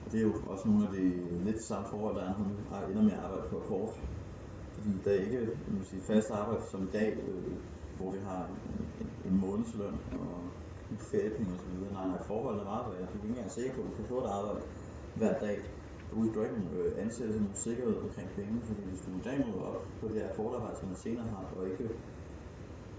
Og 0.08 0.14
det 0.14 0.20
er 0.20 0.28
jo 0.32 0.34
også 0.54 0.64
nogle 0.68 0.84
af 0.88 0.92
de 0.98 1.04
lidt 1.48 1.62
samme 1.70 1.88
forhold, 1.94 2.16
der 2.16 2.24
er, 2.30 2.34
han 2.34 2.50
har- 2.72 2.88
ender 2.92 3.04
med 3.08 3.16
at 3.18 3.24
arbejde 3.26 3.46
på 3.52 3.56
akkord. 3.62 3.92
Fordi 4.76 4.92
der 5.04 5.12
er 5.12 5.22
ikke 5.28 5.42
man 5.76 5.84
sige, 5.90 6.02
fast 6.12 6.30
arbejde 6.32 6.64
som 6.72 6.82
i 6.88 6.92
dag, 6.98 7.10
øh, 7.28 7.58
hvor 7.98 8.10
vi 8.16 8.20
har 8.30 8.42
en, 8.48 8.82
en, 9.02 9.10
en 9.28 9.36
månedsløn 9.44 9.96
og 10.22 10.30
en 10.92 11.00
feriepenge 11.12 11.52
osv. 11.56 11.74
Nej, 11.98 12.08
nej, 12.12 12.20
forholdene 12.30 12.62
er 12.66 12.70
meget 12.74 12.86
værre. 12.92 13.08
Du 13.14 13.18
er 13.18 13.24
ikke 13.24 13.36
engang 13.36 13.52
sikker 13.52 13.74
på, 13.76 13.82
at 13.82 13.88
du 13.90 13.96
kan 14.00 14.06
få 14.14 14.18
et 14.24 14.30
arbejde 14.38 14.62
hver 15.20 15.34
dag. 15.46 15.58
Du 16.12 16.16
du 16.36 16.40
ikke 16.44 16.62
øh, 16.80 17.04
ansætte 17.06 17.34
nogen 17.42 17.56
sikkerhed 17.68 17.96
omkring 18.06 18.30
penge, 18.40 18.56
fordi 18.68 18.82
hvis 18.90 19.02
du 19.06 19.10
en 19.18 19.22
dag 19.30 19.38
møder 19.48 19.66
op 19.74 19.82
på 20.00 20.08
det 20.08 20.16
her 20.22 20.30
akkordarbejde, 20.32 20.78
som 20.80 20.88
man 20.92 20.98
senere 21.06 21.28
har, 21.36 21.44
og 21.58 21.62
ikke 21.72 21.88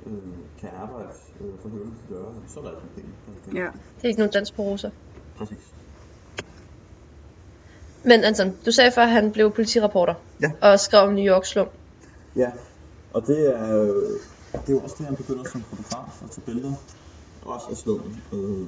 øh, 0.06 0.34
kan 0.60 0.70
arbejde 0.84 1.12
øh, 1.40 1.54
for 1.62 1.68
høvlen 1.68 1.96
til 2.00 2.08
døre, 2.08 2.32
så 2.50 2.60
er 2.60 2.64
der 2.64 2.70
ikke 2.70 2.82
nogen 2.82 2.96
penge. 3.44 3.60
Ja. 3.62 3.70
Det 3.96 4.04
er 4.04 4.08
ikke 4.08 4.20
nogen 4.22 4.32
dans 4.38 4.52
på 4.56 4.62
roser. 4.62 4.90
Præcis. 5.38 5.77
Men 8.10 8.24
Anton, 8.24 8.48
du 8.66 8.72
sagde 8.72 8.90
før, 8.90 9.02
at 9.02 9.10
han 9.10 9.32
blev 9.32 9.50
politireporter. 9.52 10.14
Ja. 10.42 10.50
Og 10.60 10.80
skrev 10.80 11.00
om 11.08 11.12
New 11.12 11.24
York 11.34 11.44
slum. 11.44 11.68
Ja, 12.36 12.50
og 13.12 13.26
det 13.26 13.38
er, 13.56 13.82
øh, 13.82 13.88
det 14.52 14.68
er 14.68 14.72
jo 14.72 14.78
også 14.78 14.96
det, 14.98 15.06
han 15.06 15.16
begynder 15.16 15.44
som 15.44 15.62
fotograf 15.62 16.22
at 16.24 16.30
tage 16.30 16.44
billeder, 16.46 16.74
også 17.42 17.66
af 17.70 17.76
slummen. 17.76 18.22
Øh, 18.32 18.66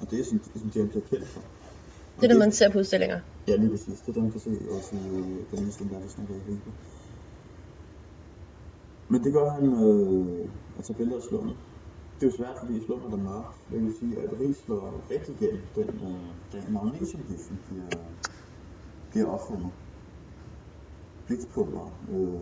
og 0.00 0.10
det 0.10 0.20
er 0.20 0.24
sådan, 0.24 0.40
som 0.60 0.70
det, 0.70 0.82
han 0.82 0.88
bliver 0.88 1.04
kendt 1.10 1.28
for. 1.28 1.40
Det 2.16 2.24
er 2.24 2.28
det, 2.28 2.38
man 2.38 2.52
ser 2.52 2.68
på 2.70 2.78
udstillinger. 2.78 3.20
Ja, 3.48 3.56
lige 3.56 3.70
præcis. 3.70 3.98
Det 4.00 4.08
er 4.08 4.12
det, 4.12 4.22
man 4.22 4.32
kan 4.32 4.40
se 4.40 4.50
også 4.76 4.90
i 4.94 5.08
øh, 5.18 5.24
den 5.50 5.66
udstilling, 5.66 5.96
der 5.96 6.06
er 6.06 6.08
snakker 6.08 6.34
i. 6.34 6.58
Men 9.08 9.24
det 9.24 9.32
gør 9.32 9.48
han 9.50 9.64
øh, 9.64 10.48
at 10.78 10.84
tage 10.84 10.96
billeder 10.96 11.16
af 11.16 11.22
slummen. 11.28 11.54
Det 12.16 12.26
er 12.26 12.30
jo 12.30 12.36
svært, 12.36 12.56
fordi 12.60 12.84
slummen 12.86 13.12
er 13.12 13.22
mørkt. 13.30 13.54
Det 13.70 13.82
vil 13.84 13.94
sige, 14.00 14.14
at 14.22 14.30
Ries 14.40 14.56
slår 14.64 15.04
rigtig 15.10 15.34
igennem, 15.40 15.62
den, 15.76 15.88
øh, 16.08 16.62
den 16.62 16.72
magnesiumgiften 16.72 17.58
bliver, 17.68 17.88
bliver 19.10 19.26
opfundet. 19.26 19.70
Blitzpulver. 21.26 21.86
Øh, 22.12 22.40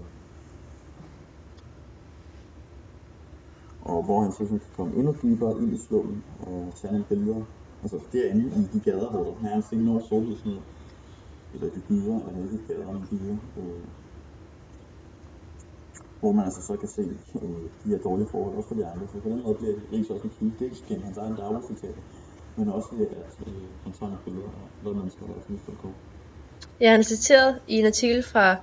og 3.83 4.05
hvor 4.05 4.21
han 4.23 4.33
så 4.33 4.45
kan 4.47 4.61
komme 4.77 4.97
endnu 4.97 5.15
dybere 5.23 5.63
ind 5.63 5.73
i 5.73 5.79
slummen 5.87 6.25
og 6.41 6.73
tage 6.81 6.93
nogle 6.93 7.07
billeder. 7.09 7.43
Altså 7.83 7.99
derinde 8.13 8.45
i 8.45 8.79
de 8.79 8.81
gader, 8.81 9.11
hvor 9.11 9.37
der 9.43 9.49
er 9.51 9.57
en 9.57 9.63
sten 9.63 9.89
over 9.89 10.01
sollyset. 10.01 10.63
eller 11.55 11.69
de 11.75 11.81
byer, 11.89 12.19
eller 12.29 12.53
ikke 12.53 12.67
gader, 12.69 12.93
men 12.93 13.07
byer, 13.11 13.37
øh, 13.59 13.85
hvor 16.21 16.33
man 16.33 16.45
altså 16.45 16.63
så 16.63 16.77
kan 16.77 16.89
se 16.89 17.03
øh, 17.43 17.65
de 17.85 17.89
her 17.91 17.99
dårlige 17.99 18.29
forhold 18.29 18.57
også 18.57 18.69
for 18.69 18.75
de 18.75 18.87
andre. 18.87 19.07
Så 19.09 19.21
på 19.21 19.29
den 19.29 19.43
måde 19.43 19.55
bliver 19.55 19.75
Ries 19.93 20.11
også 20.11 20.25
en 20.25 20.35
kilde, 20.39 20.65
dels 20.65 20.83
gennem 20.89 21.05
hans 21.05 21.17
egen 21.17 21.37
dagligcitater, 21.37 22.03
men 22.57 22.69
også 22.69 22.89
ved 22.97 23.07
at 23.07 23.33
øh, 23.47 23.63
han 23.85 23.93
tager 23.93 24.11
nogle 24.11 24.25
billeder 24.25 24.49
af, 24.49 24.69
hvad 24.83 24.95
mennesker 24.95 25.27
der 25.27 25.35
er 25.35 25.41
misforstået. 25.49 25.95
Ja, 26.81 26.91
han 26.91 27.01
er 27.01 27.05
citeret 27.05 27.61
i 27.69 27.75
en 27.75 27.87
artikel 27.87 28.23
fra 28.23 28.57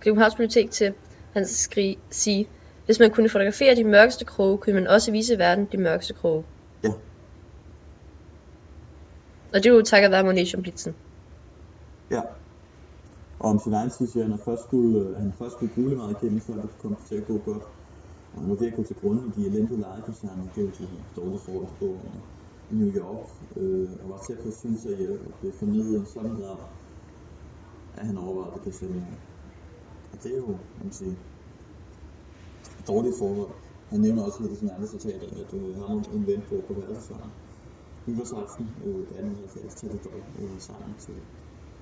Københavns 0.00 0.34
Bibliotek 0.34 0.70
til, 0.70 0.94
han 1.32 1.46
skri, 1.46 1.98
sige, 2.10 2.48
hvis 2.86 3.00
man 3.00 3.10
kunne 3.10 3.28
fotografere 3.28 3.74
de 3.74 3.84
mørkeste 3.84 4.24
kroge, 4.24 4.58
kunne 4.58 4.74
man 4.74 4.86
også 4.86 5.12
vise 5.12 5.38
verden 5.38 5.68
de 5.72 5.76
mørkeste 5.76 6.14
kroge. 6.14 6.44
Ja. 6.84 6.92
Og 9.52 9.54
det 9.54 9.66
er 9.66 9.74
jo 9.74 9.82
takket 9.82 10.10
være 10.10 10.24
Monet 10.24 10.54
Blitzen. 10.62 10.94
Ja. 12.10 12.20
Og 13.38 13.50
om 13.50 13.58
sin 13.58 13.72
egen 13.72 13.90
tid 13.90 14.06
siger 14.06 14.24
han, 14.24 14.32
at 14.32 14.40
først 14.44 14.62
skulle, 14.62 15.00
øh, 15.00 15.16
han 15.16 15.32
først 15.38 15.52
skulle 15.52 15.72
bruge 15.74 15.96
meget 15.96 16.16
igennem, 16.22 16.40
før 16.40 16.54
det 16.54 16.70
kom 16.82 16.96
til 17.08 17.14
at 17.14 17.26
gå 17.26 17.38
godt. 17.38 17.62
Og 18.34 18.40
han 18.40 18.50
var 18.50 18.56
ved 18.56 18.66
at 18.66 18.76
gå 18.76 18.82
til 18.82 18.96
grund 19.02 19.20
i 19.28 19.40
de 19.40 19.46
elendige 19.46 19.80
legekaserner, 19.80 20.44
det 20.54 20.64
var 20.64 20.70
til 20.70 20.88
dårlige 21.16 21.38
forhold 21.38 21.68
på 21.78 21.86
i 22.70 22.74
New 22.74 22.92
York, 22.94 23.28
øh, 23.56 23.88
og 24.02 24.10
var 24.10 24.16
på 24.42 24.48
at 24.48 24.54
synes, 24.54 24.86
at 24.86 25.00
jeg 25.00 25.08
blev 25.40 25.52
fornedret 25.52 25.92
i 25.92 25.96
en 25.96 26.06
sådan 26.06 26.30
grad, 26.30 26.56
at 27.98 28.06
han 28.06 28.18
overvejede 28.18 28.64
det 28.64 28.74
selvmord. 28.74 29.18
Og 30.12 30.16
det 30.22 30.32
er 30.32 30.36
jo, 30.36 30.46
kan 30.46 30.84
man 30.84 30.92
sige, 30.92 31.16
dårlige 32.88 33.14
forhold. 33.18 33.52
Han 33.90 34.00
nævner 34.00 34.22
også 34.26 34.38
i 34.52 34.56
sine 34.60 34.72
andre 34.74 34.88
citater, 34.94 35.26
at 35.42 35.50
øh, 35.58 35.74
han 35.74 35.82
har 35.88 36.14
en 36.18 36.26
ven 36.30 36.42
på 36.48 36.54
på 36.68 36.72
verdensvejen. 36.80 37.32
Nytårsaften 38.06 38.66
øh, 38.86 39.00
1870 39.00 39.74
tager 39.74 39.92
de 39.94 40.00
dog 40.08 40.20
øh, 40.42 40.56
sammen 40.68 40.92
til 41.04 41.16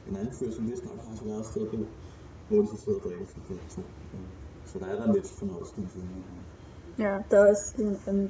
en 0.09 0.17
anden 0.21 0.35
fyr, 0.39 0.51
som 0.57 0.65
vist 0.71 0.85
nok 0.85 0.99
har 1.07 1.17
så 1.17 1.25
været 1.25 1.47
sted 1.53 1.65
på, 1.73 1.79
hvor 2.49 2.59
de 2.63 2.67
så 2.73 2.77
sidder 2.83 2.99
og 2.99 3.05
drikker 3.07 3.27
sig 3.33 3.43
på 3.49 3.55
to. 3.75 3.83
Øh, 4.15 4.27
Så 4.71 4.75
der 4.81 4.87
er 4.93 4.97
der 5.01 5.13
lidt 5.17 5.29
fornøjelse, 5.39 5.73
kan 5.75 5.83
man 5.85 5.91
sige. 5.95 6.07
Ja, 7.05 7.13
der 7.31 7.37
er 7.43 7.47
også 7.53 7.69
en, 7.85 7.93
en 8.15 8.21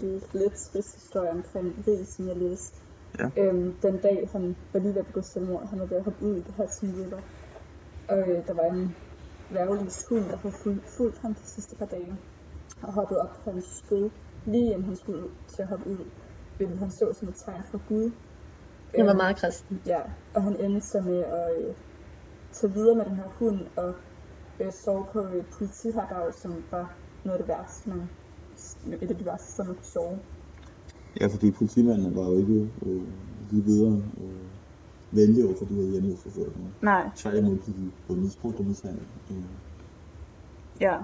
lidt 0.40 0.56
trist 0.72 0.94
historie 1.00 1.30
omkring 1.38 1.66
Ries, 1.86 2.08
som 2.14 2.28
jeg 2.30 2.36
læste. 2.44 2.76
Ja. 3.20 3.26
Øhm, 3.42 3.68
den 3.86 3.96
dag, 4.06 4.18
han 4.34 4.56
var 4.72 4.80
lige 4.80 4.94
ved 4.94 5.00
at 5.04 5.06
begå 5.10 5.22
selvmord, 5.32 5.68
han 5.70 5.78
var 5.80 5.86
ved 5.86 5.96
at 5.96 6.04
hoppe 6.04 6.22
ud 6.26 6.34
i 6.36 6.42
det 6.46 6.54
her 6.58 6.66
River. 6.82 7.20
Og 8.08 8.18
øh, 8.18 8.46
der 8.46 8.54
var 8.54 8.68
en 8.74 8.96
værvelis 9.50 10.06
hund, 10.08 10.24
der 10.30 10.36
havde 10.36 10.54
fulgt, 10.62 10.86
fulgt 10.96 11.18
ham 11.22 11.34
de 11.34 11.46
sidste 11.54 11.76
par 11.76 11.86
dage. 11.86 12.14
Og 12.82 12.92
hoppet 12.92 13.18
op 13.18 13.34
på 13.44 13.50
hans 13.50 13.64
skød, 13.84 14.10
lige 14.46 14.70
inden 14.72 14.84
han 14.84 14.96
skulle 14.96 15.28
til 15.54 15.62
at 15.62 15.68
hoppe 15.68 15.86
ud. 15.90 16.04
Hvilket 16.56 16.78
han 16.78 16.90
så 16.90 17.12
som 17.18 17.28
et 17.28 17.34
tegn 17.44 17.62
fra 17.70 17.78
Gud. 17.88 18.10
Han 18.96 19.06
var 19.06 19.12
Øhm, 19.12 19.16
meget 19.16 19.36
kristen. 19.36 19.80
Ja, 19.86 20.00
og 20.34 20.42
han 20.42 20.60
endte 20.64 20.80
så 20.86 21.00
med 21.00 21.18
at 21.38 21.48
øh, 21.58 21.74
tage 22.52 22.72
videre 22.72 22.96
med 22.96 23.04
den 23.04 23.16
her 23.16 23.28
hund 23.38 23.60
og 23.76 23.94
øh, 24.60 24.72
sove 24.72 25.04
på 25.12 25.18
et 25.20 25.46
politiherberg, 25.58 26.34
som 26.34 26.64
var 26.70 26.86
noget 27.24 27.38
af 27.38 27.44
det 27.44 27.48
værste, 27.48 27.88
man, 27.90 28.00
et 29.02 29.10
af 29.10 29.16
de 29.18 29.26
værste, 29.26 29.52
som 29.56 29.66
man 29.66 29.76
kunne 29.76 29.84
sove. 29.96 30.18
Ja, 31.20 31.26
fordi 31.26 31.50
politimanden 31.50 32.16
var 32.16 32.24
jo 32.30 32.36
ikke 32.38 32.72
øh, 32.86 33.02
lige 33.50 33.64
videre 33.64 34.02
øh, 34.20 34.57
venlige 35.10 35.44
over 35.46 35.54
for 35.58 35.64
de 35.64 35.74
her 35.74 36.16
folk. 36.34 36.82
Nej. 36.82 37.10
Tværtimod 37.16 37.56
blev 37.56 37.76
de 37.76 37.92
både 38.06 38.20
misbrugt 38.20 38.58
og 38.58 38.64
mishandlet. 38.64 39.06
Øh, 39.30 39.36
Ja. 40.80 40.96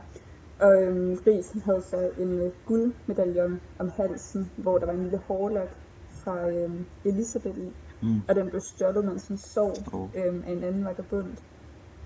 Og 0.61 0.83
øhm, 0.83 1.17
han 1.53 1.63
havde 1.69 1.83
så 1.91 2.11
en 2.19 2.33
øh, 2.41 2.53
guldmedaljon 2.67 3.61
om 3.79 3.89
halsen, 3.89 4.51
hvor 4.57 4.79
der 4.79 4.87
var 4.87 4.93
en 4.93 5.03
lille 5.03 5.19
hårlok 5.19 5.69
fra 6.25 6.51
øhm, 6.51 6.87
Elisabeth 7.05 7.59
i. 7.59 7.71
Mm. 8.03 8.21
Og 8.29 8.35
den 8.35 8.47
blev 8.51 8.61
stjålet, 8.61 9.05
mens 9.05 9.29
han 9.29 9.39
sov 9.39 9.73
Åh. 9.95 10.09
øhm, 10.15 10.43
af 10.47 10.53
en 10.53 10.65
anden 10.65 10.85
vagabond. 10.85 11.37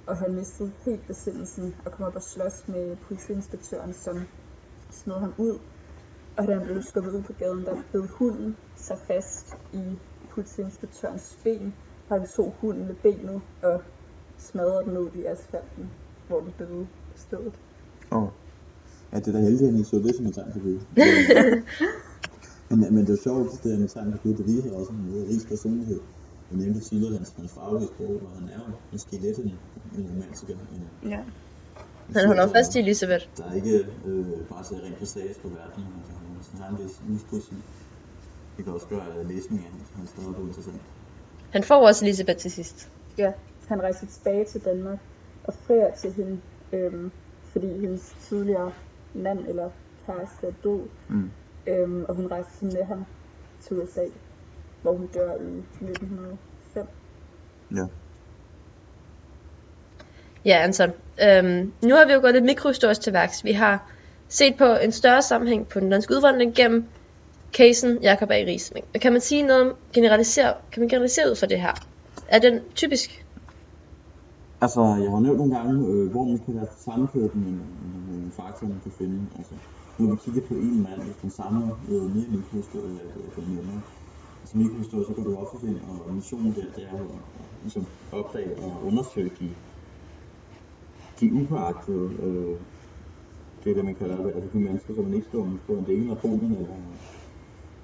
Og 0.07 0.17
han 0.17 0.35
mistede 0.35 0.73
helt 0.85 1.07
besindelsen 1.07 1.75
og 1.85 1.93
kom 1.93 2.07
op 2.07 2.17
og 2.17 2.23
slås 2.23 2.69
med 2.69 2.97
politiinspektøren, 3.09 3.93
som 3.93 4.17
smed 4.91 5.19
ham 5.25 5.35
ud. 5.39 5.59
Og 6.37 6.47
da 6.47 6.55
han 6.55 6.67
blev 6.67 6.83
skubbet 6.83 7.13
ud 7.13 7.23
på 7.23 7.33
gaden, 7.33 7.65
der 7.67 7.77
blev 7.91 8.07
hunden 8.19 8.57
sig 8.87 8.99
fast 9.07 9.47
i 9.73 9.85
politiinspektørens 10.35 11.39
ben. 11.45 11.75
Og 12.09 12.21
han 12.21 12.29
tog 12.37 12.55
hunden 12.61 12.89
ved 12.89 12.95
benet 13.03 13.41
og 13.63 13.83
smadrede 14.39 14.85
den 14.85 14.97
ud 14.99 15.11
i 15.15 15.25
asfalten, 15.25 15.91
hvor 16.29 16.41
den 16.41 16.53
døde 16.59 16.87
på 17.11 17.17
stedet. 17.17 17.53
Og 18.11 18.31
ja, 19.13 19.19
det 19.19 19.29
er 19.29 19.33
da 19.33 19.39
heldigt, 19.39 19.69
at 19.69 19.75
han 19.75 19.85
så 19.85 19.97
det 19.97 20.17
som 20.17 20.27
et 20.27 20.35
tegn 20.35 20.53
på 20.53 20.59
Gud. 20.59 20.79
men, 22.71 22.95
men 22.95 23.01
det 23.07 23.09
er 23.09 23.17
jo 23.19 23.23
sjovt, 23.23 23.65
det 23.65 23.75
er 23.75 23.79
med 23.79 23.89
tegn 23.89 24.13
på 24.13 24.19
Gud, 24.23 24.35
det 24.35 24.47
viser 24.47 24.73
også 24.81 24.93
en 24.93 25.03
meget 25.11 25.29
rig 25.31 25.41
personlighed. 25.49 26.01
Jeg 26.51 26.59
nævnte 26.59 26.81
tidligere 26.81 27.17
hans, 27.17 27.33
hans 27.37 27.53
farvige 27.53 27.89
sprog, 27.93 28.15
og 28.27 28.31
han 28.39 28.49
er 28.49 28.61
jo 28.69 28.73
måske 28.93 29.17
lidt 29.25 29.39
en, 29.39 29.53
en 29.99 30.05
romantiker. 30.11 30.57
En, 30.75 31.11
Ja. 31.11 31.21
Han 32.17 32.27
holder 32.27 32.43
jo 32.47 32.51
fast 32.59 32.75
i 32.77 32.79
Elisabeth. 32.79 33.25
Der 33.37 33.45
er 33.51 33.55
ikke 33.61 33.77
øh, 34.09 34.27
bare 34.53 34.65
så 34.65 34.75
rent 34.75 34.99
passage 34.99 35.35
på 35.43 35.49
verden, 35.49 35.85
altså, 36.37 36.51
han 36.53 36.61
har 36.63 36.69
en 36.69 36.79
vis 36.85 36.95
livspoesi. 37.09 37.55
Det 38.57 38.65
kan 38.65 38.73
også 38.73 38.87
gøre 38.87 39.07
at 39.21 39.27
læsningen 39.27 39.67
af 39.67 39.73
hans, 39.97 40.11
steder 40.11 40.47
interessant. 40.49 40.83
Han 41.51 41.63
får 41.63 41.87
også 41.87 42.05
Elisabeth 42.05 42.39
til 42.39 42.51
sidst. 42.51 42.89
ja, 43.19 43.33
han 43.69 43.83
rejser 43.83 44.07
tilbage 44.07 44.45
til 44.45 44.65
Danmark 44.65 44.99
og 45.45 45.55
frier 45.67 45.95
til 45.95 46.13
hende, 46.13 46.41
øhm, 46.73 47.11
fordi 47.53 47.81
hendes 47.81 48.15
tidligere 48.29 48.73
mand 49.15 49.47
eller 49.49 49.71
kæreste 50.07 50.47
er 50.47 50.53
død. 50.65 50.81
Mm. 51.09 51.31
Øhm, 51.67 52.05
og 52.05 52.15
hun 52.15 52.27
rejser 52.27 52.51
så 52.61 52.65
med 52.65 52.85
ham 52.85 53.05
til 53.61 53.77
USA, 53.77 54.05
hvor 54.83 54.93
hun 54.93 55.07
dør 55.07 55.33
i 55.35 55.59
1905. 55.81 56.87
Ja. 57.75 57.85
Ja, 60.45 60.63
Anton. 60.63 60.91
Øhm, 61.23 61.73
nu 61.83 61.95
har 61.95 62.07
vi 62.07 62.13
jo 62.13 62.21
gået 62.21 62.35
lidt 62.35 62.45
mikrohistorisk 62.45 63.01
til 63.01 63.13
værks. 63.13 63.45
Vi 63.45 63.53
har 63.53 63.93
set 64.29 64.55
på 64.59 64.65
en 64.65 64.93
større 64.93 65.23
sammenhæng 65.23 65.69
på 65.69 65.81
den 65.81 65.91
danske 65.91 66.15
udvandring 66.15 66.55
gennem 66.55 66.89
casen 67.53 67.99
Jakob 68.03 68.31
A. 68.31 68.35
Ries. 68.35 68.73
Kan 69.03 69.13
man 69.13 69.21
sige 69.21 69.43
noget 69.43 69.63
om 69.63 69.77
generalisere, 69.93 70.55
kan 70.73 70.81
man 70.81 70.89
generalisere 70.89 71.31
ud 71.31 71.37
fra 71.37 71.47
det 71.47 71.61
her? 71.61 71.75
Er 72.29 72.39
den 72.39 72.61
typisk? 72.75 73.25
Altså, 74.61 74.81
jeg 75.05 75.11
har 75.11 75.21
nævnt 75.21 75.39
nogle 75.39 75.57
gange, 75.57 75.75
øh, 75.89 76.11
hvor 76.11 76.25
man 76.25 76.39
kan 76.39 76.55
være 76.55 76.67
sammenkørt 76.85 77.35
med 77.35 77.53
nogle 78.09 78.31
faktorer, 78.37 78.71
man 78.71 78.81
kan 78.83 78.93
finde. 78.99 79.27
Altså, 79.39 79.55
når 79.99 80.11
vi 80.11 80.17
kigger 80.25 80.43
på 80.49 80.55
en 80.55 80.83
mand, 80.83 81.01
hvis 81.03 81.23
man 81.23 81.33
samler 81.41 81.69
øh, 81.91 82.03
mere 82.17 82.29
mikrohistorie, 82.37 82.99
eller 83.15 83.31
det 83.37 83.45
er. 83.59 83.81
Altså 84.43 84.59
mikrohistorie, 84.59 85.05
så 85.09 85.13
går 85.13 85.23
du 85.23 85.37
også 85.37 85.67
ind, 85.67 85.79
og 85.89 86.15
missionen 86.15 86.55
der, 86.57 86.67
det 86.77 86.85
er 86.85 86.99
jo 86.99 87.05
at 87.05 87.21
ligesom, 87.63 87.87
opdage 88.13 88.53
og 88.65 88.87
undersøge 88.87 89.31
de, 89.41 89.49
de 91.21 91.33
upåagtede, 91.35 92.09
øh, 92.23 92.57
det 93.65 93.71
er 93.71 93.75
det, 93.75 93.85
man 93.85 93.95
kalder 93.95 94.17
det, 94.17 94.33
altså 94.35 94.51
de 94.53 94.59
mennesker, 94.59 94.95
som 94.95 95.05
man 95.05 95.15
ikke 95.15 95.27
står 95.29 95.49
på 95.67 95.73
en 95.73 95.87
del 95.87 96.11
af 96.11 96.19
Polen, 96.19 96.53
eller, 96.61 96.77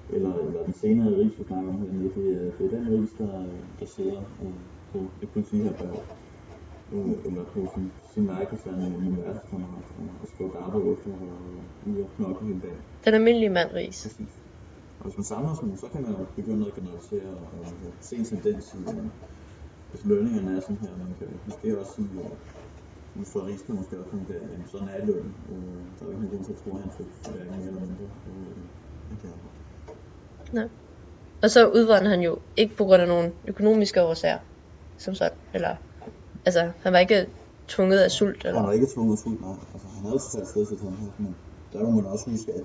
eller, 0.09 0.33
eller 0.45 0.63
den 0.63 0.73
senere 0.73 1.09
ris, 1.19 1.39
vi 1.39 1.43
snakker 1.43 1.69
om 1.69 1.79
hernede, 1.81 2.11
det, 2.15 2.25
er- 2.37 2.51
det 2.57 2.65
er 2.65 2.77
den 2.77 2.85
ris, 2.93 3.09
der, 3.17 3.31
der 3.79 3.85
sidder 3.95 4.19
øh, 4.43 4.59
på 4.91 4.97
et 5.21 5.29
politi 5.33 5.57
her 5.63 5.73
på 5.81 5.85
øh, 6.95 7.15
eller 7.27 7.43
på 7.53 7.59
sin, 7.73 7.85
sin 8.13 8.25
legetøjsand 8.25 8.81
i 9.05 9.07
verdenskammerat, 9.21 9.87
og 9.97 10.27
skal 10.33 10.45
gå 10.51 10.57
arbejde 10.65 10.87
efter 10.95 11.11
og 11.11 11.65
ud 11.89 11.97
og 12.03 12.09
knokle 12.15 12.47
hele 12.47 12.61
dagen. 12.61 12.81
Den 13.05 13.13
almindelige 13.13 13.49
mand 13.57 13.69
Ries. 13.73 13.99
Præcis. 14.03 14.33
Og 14.99 15.05
hvis 15.05 15.17
man 15.17 15.23
samler 15.33 15.53
sådan, 15.55 15.77
så 15.77 15.87
kan 15.93 16.01
man 16.01 16.11
jo 16.19 16.25
begynde 16.35 16.67
at 16.67 16.73
generalisere 16.77 17.29
og, 17.37 17.47
og 17.53 17.93
se 18.07 18.15
en 18.15 18.25
tendens 18.25 18.65
i, 18.73 18.77
øh, 18.97 19.05
hvis 19.91 20.03
lønningerne 20.05 20.51
er 20.57 20.61
sådan 20.61 20.77
her, 20.85 20.97
man 20.97 21.13
kan 21.19 21.27
måske 21.45 21.79
også 21.79 21.91
sige, 21.95 22.23
at 22.25 22.31
hvis 23.15 23.31
for 23.33 23.41
risken 23.51 23.75
måske 23.75 23.99
også 23.99 24.09
komme 24.11 24.25
der, 24.27 24.41
jamen 24.51 24.67
sådan 24.67 24.87
er 24.95 25.05
lønnen. 25.05 25.33
Øh, 25.51 25.83
der 25.95 26.01
er 26.01 26.05
jo 26.05 26.11
ikke 26.11 26.21
nogen 26.21 26.29
grund 26.33 26.45
til 26.45 26.53
at 26.55 26.59
tro, 26.63 26.69
at 26.75 26.81
han 26.85 26.91
fik 26.97 27.07
hverken 27.31 27.55
mere 27.59 27.67
eller 27.71 27.81
mindre. 27.87 28.07
Øh, 28.29 28.57
end 29.09 29.17
det 29.21 29.29
her. 30.57 30.69
Og 31.43 31.49
så 31.51 31.67
udvandrede 31.67 32.09
han 32.09 32.21
jo 32.21 32.37
ikke 32.57 32.75
på 32.75 32.83
grund 32.83 33.01
af 33.01 33.07
nogle 33.07 33.31
økonomiske 33.47 34.03
årsager. 34.03 34.39
Som 34.97 35.15
sådan. 35.15 35.37
Eller, 35.53 35.75
altså, 36.45 36.71
han 36.83 36.93
var 36.93 36.99
ikke 36.99 37.27
tvunget 37.67 37.99
af 37.99 38.11
sult. 38.11 38.43
Han 38.43 38.49
Eller. 38.49 38.61
var 38.65 38.71
ikke 38.71 38.87
tvunget 38.93 39.19
fuld, 39.19 39.39
nej. 39.41 39.55
Altså, 39.73 39.87
han 39.87 40.05
havde 40.05 40.19
sat 40.19 40.47
sted 40.47 40.65
til 40.65 40.77
den 40.77 40.93
her, 41.01 41.11
men 41.17 41.35
der 41.73 41.83
må 41.83 41.89
man 41.91 42.05
også 42.05 42.29
huske, 42.29 42.53
at 42.53 42.63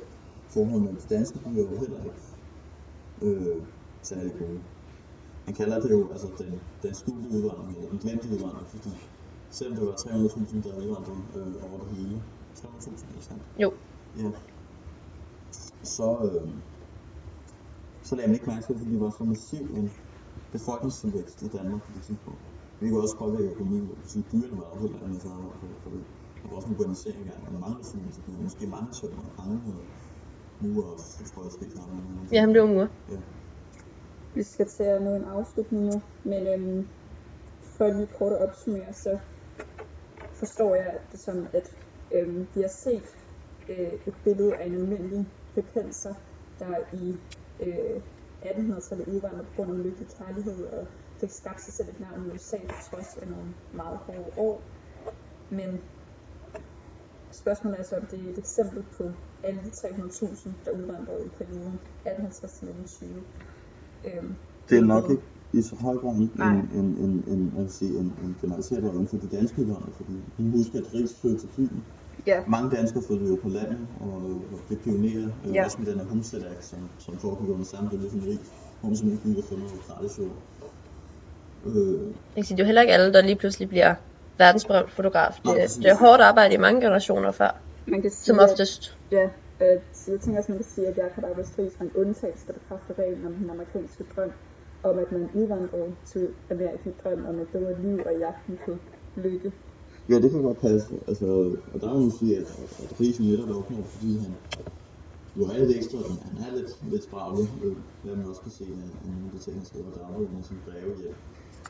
forholdet 0.49 0.83
med 0.83 0.93
de 0.93 1.15
danske 1.15 1.39
byer 1.39 1.63
jo 1.63 1.79
heller 1.79 1.99
ikke 2.05 2.21
øh, 3.23 3.63
særlig 4.03 4.33
gode. 4.39 4.61
Han 5.45 5.55
kalder 5.55 5.81
det 5.81 5.91
jo 5.91 6.09
altså 6.13 6.29
den, 6.39 6.61
den 6.83 6.95
skjulte 6.95 7.29
udvandring, 7.29 7.77
eller 7.77 7.91
den 7.91 7.99
glemte 7.99 8.29
udvandring, 8.29 8.67
fordi 8.69 8.91
selvom 9.51 9.77
det 9.77 9.87
var 9.87 9.93
300.000, 9.93 10.69
der 10.69 10.77
udvandrede 10.77 11.23
øh, 11.37 11.71
over 11.71 11.79
det 11.83 11.97
hele, 11.97 12.23
300.000, 12.57 13.15
ikke 13.15 13.25
sandt? 13.25 13.43
Jo. 13.59 13.73
Ja. 14.19 14.31
Så, 15.83 16.17
øh, 16.25 16.49
så 18.07 18.13
lagde 18.17 18.29
man 18.29 18.35
ikke 18.39 18.51
mærke 18.53 18.65
til, 18.67 18.75
fordi 18.79 18.91
det 18.95 19.01
var 19.01 19.13
så 19.19 19.25
massiv 19.33 19.65
en 19.79 19.87
befolkningstilvækst 20.55 21.39
i 21.47 21.49
Danmark 21.57 21.81
på 21.87 21.91
det 21.95 22.03
tidspunkt. 22.09 22.41
Vi 22.81 22.87
kan 22.89 22.97
også 23.05 23.17
påvirke 23.23 23.49
økonomien, 23.55 23.87
fordi 24.07 24.21
byerne 24.31 24.57
var 24.61 24.69
jo 24.75 24.79
helt 24.85 25.03
andet, 25.05 25.23
så 25.23 25.29
for, 25.61 25.69
for 25.83 25.91
det. 25.95 26.03
Der 26.41 26.49
var 26.49 26.57
også 26.59 26.69
en 26.69 26.75
urbanisering 26.75 27.21
i 27.25 27.29
gang, 27.31 27.41
og 27.47 27.51
der 27.55 27.61
manglede 27.67 27.87
sådan, 27.91 28.13
så 28.17 28.21
måske 28.47 28.65
mange 28.77 28.91
sønder, 28.99 29.25
mange 29.41 29.57
murer 30.63 30.91
og 30.93 30.99
tror 31.31 31.43
jeg, 31.43 31.53
noget. 32.17 32.33
Ja, 32.33 32.41
han 32.41 32.53
blev 32.53 32.67
mur. 32.69 32.89
Vi 34.35 34.43
skal 34.43 34.67
til 34.77 34.83
at 34.83 35.03
nå 35.03 35.15
en 35.15 35.25
afslutning 35.25 35.83
nu, 35.91 36.03
men 36.25 36.43
øhm, 36.55 36.89
for 37.77 37.87
lige 37.87 38.11
kort 38.19 38.33
at 38.33 38.41
opsummere, 38.47 38.93
så 38.93 39.19
forstår 40.41 40.75
jeg 40.75 40.99
det 41.13 41.21
som, 41.21 41.47
at 41.53 41.67
øhm, 42.15 42.49
vi 42.55 42.61
har 42.61 42.73
set 42.85 43.09
øh, 43.69 43.93
et 44.09 44.15
billede 44.25 44.55
af 44.57 44.67
en 44.67 44.75
almindelig 44.75 45.27
bekendelser, 45.55 46.15
der 46.59 46.75
i 46.93 47.17
øh, 47.65 47.97
1800-tallet 48.43 49.07
udvandrede 49.15 49.47
på 49.49 49.53
grund 49.57 49.79
af 49.79 49.85
lykkelig 49.87 50.09
kærlighed 50.19 50.59
og 50.77 50.87
fik 51.21 51.31
skabt 51.31 51.61
sig 51.65 51.75
selv 51.75 51.89
et 51.89 52.01
navn 52.01 52.27
i 52.27 52.31
USA 52.35 52.59
på 52.69 52.75
trods 52.91 53.11
af 53.23 53.27
nogle 53.29 53.51
meget 53.81 53.99
hårde 54.07 54.31
år. 54.47 54.63
Men 55.51 55.71
spørgsmålet 57.43 57.79
er 57.81 57.85
så, 57.91 57.97
om 57.97 58.07
det 58.11 58.19
er 58.27 58.31
et 58.33 58.39
eksempel 58.39 58.83
på 58.97 59.05
alle 59.43 59.61
de 59.67 59.71
300.000, 59.71 60.51
der 60.65 60.71
udvandrede 60.79 61.23
i 61.27 61.31
perioden 61.39 61.77
1850 62.05 62.53
til 62.59 62.69
1920. 62.69 63.25
Øhm, 64.09 64.35
Det 64.69 64.79
er 64.79 64.87
nok 64.95 65.11
ikke 65.11 65.23
i 65.53 65.63
så 65.63 65.77
høj 65.77 65.97
grad 66.03 66.15
en, 66.17 66.31
en, 66.81 66.89
en, 67.05 67.13
en, 67.33 67.51
skal 67.51 67.63
jeg 67.63 67.71
sige, 67.71 67.99
en, 68.01 68.09
en 68.25 68.37
generaliseret 68.41 68.93
inden 68.95 69.09
for 69.09 69.17
de 69.17 69.29
danske 69.37 69.57
udvandrere, 69.63 69.93
fordi 70.01 70.15
vi 70.37 70.43
må 70.45 70.57
huske, 70.57 70.79
at 70.79 70.87
Ries 70.95 71.21
flyttede 71.21 71.41
til 71.43 71.51
byen. 71.57 71.85
Ja, 72.27 72.39
Mange 72.49 72.77
danskere 72.77 73.03
flyttede 73.07 73.31
jo 73.31 73.39
på 73.43 73.49
landet 73.49 73.89
og, 74.01 74.15
og 74.53 74.59
blev 74.67 74.79
pionerer, 74.85 75.29
ja. 75.45 75.51
Ja. 75.55 75.65
også 75.65 75.79
med 75.81 75.87
den 75.93 75.99
her 76.01 76.07
Homestead 76.07 76.43
Act, 76.45 76.65
som, 76.65 76.79
som 76.99 77.19
foregik 77.19 77.49
under 77.49 77.65
samme 77.65 77.91
Ries, 77.93 78.49
hvor 78.81 78.89
man 78.89 78.97
simpelthen 78.97 79.23
bygger 79.27 79.43
for 79.49 79.57
noget 79.57 79.81
gratis 79.87 80.19
jord. 80.19 80.37
Øh, 81.67 82.07
Jeg 82.07 82.15
kan 82.35 82.45
sige, 82.45 82.57
det 82.57 82.63
er 82.63 82.65
jo 82.65 82.71
heller 82.71 82.81
ikke 82.83 82.93
alle, 82.95 83.13
der 83.13 83.23
lige 83.23 83.37
pludselig 83.37 83.69
bliver 83.69 83.95
verdensberømt 84.39 84.91
fotograf. 84.93 85.33
Det, 85.35 85.43
præcis. 85.45 85.77
det 85.77 85.91
er 85.91 85.97
hårdt 86.05 86.23
arbejde 86.23 86.55
i 86.55 86.59
mange 86.67 86.81
generationer 86.81 87.31
før, 87.31 87.53
man 87.87 88.03
kan 88.03 88.11
sige, 88.11 88.25
som 88.25 88.39
at- 88.39 88.51
oftest. 88.51 88.83
Ja, 89.11 89.25
øh, 89.63 89.79
så 89.95 90.11
jeg 90.13 90.21
tænker 90.21 90.39
også, 90.41 90.53
man 90.53 90.59
kan 90.59 90.71
sige, 90.75 90.87
at 90.87 90.97
Jacob 90.97 91.25
August 91.25 91.59
var 91.59 91.65
en 91.87 91.93
undtagelse, 92.03 92.47
der 92.47 92.53
bekræfter 92.53 92.95
reglen 92.99 93.27
om 93.27 93.35
den 93.35 93.51
amerikanske 93.51 94.05
drøm, 94.17 94.33
om 94.83 94.99
at 94.99 95.13
man 95.13 95.31
udvandrede 95.35 95.97
til 96.13 96.35
Amerika 96.51 96.89
i 96.91 96.93
drøm 97.05 97.27
om 97.31 97.39
et 97.41 97.49
bedre 97.49 97.83
liv 97.83 97.99
og 98.07 98.13
jagten 98.25 98.59
på 98.65 98.73
lykke. 99.17 99.53
Ja, 100.09 100.17
det 100.23 100.31
kan 100.31 100.43
godt 100.43 100.61
passe. 100.61 100.95
Altså, 101.09 101.27
og 101.73 101.81
der 101.81 101.89
må 101.95 101.99
man 102.01 102.11
sige, 102.21 102.33
at, 102.41 102.47
at 102.83 103.01
Ries 103.01 103.19
jo 103.21 103.25
netop 103.25 103.57
opnår, 103.61 103.85
fordi 103.95 104.11
han 104.25 104.33
jo 105.37 105.43
er 105.51 105.59
lidt 105.59 105.73
ekstra, 105.79 105.99
han, 106.09 106.17
han 106.29 106.37
er 106.47 106.53
lidt, 106.59 106.71
lidt 106.93 107.05
spraglig, 107.09 107.47
øh, 107.65 107.77
hvad 108.03 108.17
man 108.17 108.27
også 108.31 108.43
kan 108.47 108.53
se 108.59 108.65
af 108.65 108.89
af 109.05 109.09
nogle 109.15 109.27
af 109.29 109.33
de 109.35 109.39
ting, 109.45 109.55
han 109.61 109.67
skriver 109.71 109.91
der 109.95 110.05
arbejder 110.07 110.31
med 110.37 110.45
sine 110.51 110.63
breve 110.67 110.93
hjem. 111.03 111.17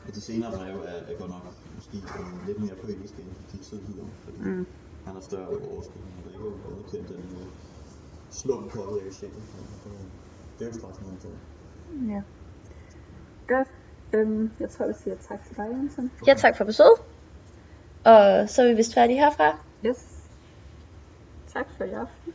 Og 0.06 0.10
de 0.16 0.20
senere 0.28 0.50
breve 0.58 0.80
er, 0.92 0.98
er 1.10 1.14
godt 1.20 1.30
nok 1.36 1.44
måske 1.76 1.96
øh, 2.18 2.46
lidt 2.46 2.58
mere 2.64 2.76
poetiske 2.82 3.20
end 3.22 3.32
de 3.52 3.58
tidligere, 3.68 4.10
fordi 4.24 4.38
Mm. 4.48 4.66
han 5.06 5.12
har 5.16 5.20
større 5.30 5.48
overskud, 5.70 6.02
og 6.16 6.20
der 6.24 6.30
er 6.30 6.34
ikke 6.36 6.48
underkendt 6.68 7.08
den 7.12 7.24
øh, 7.40 7.48
slum 8.40 8.62
påvirker 8.74 9.12
sjælen. 9.18 9.42
Det 10.58 10.62
er 10.64 10.70
jo 10.70 10.72
straks 10.80 10.98
noget 11.00 11.18
for. 11.24 11.32
Ja. 12.12 12.20
Godt. 13.52 13.68
Øhm, 14.14 14.44
jeg 14.60 14.70
tror, 14.70 14.86
vi 14.86 14.94
siger 15.02 15.16
tak 15.28 15.40
til 15.46 15.56
dig, 15.56 15.66
Jensen. 15.76 16.10
Ja, 16.26 16.34
tak 16.44 16.56
for 16.56 16.64
besøget. 16.64 16.98
Og 18.04 18.48
så 18.50 18.62
er 18.62 18.68
vi 18.68 18.74
vist 18.74 18.94
færdige 18.94 19.18
herfra. 19.18 19.58
Yes. 19.86 19.96
Tak 21.52 21.66
for 21.76 21.84
i 21.84 21.90
aften. 21.90 22.34